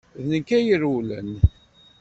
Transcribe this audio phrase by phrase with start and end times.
[0.21, 1.29] D nekk ay irewlen.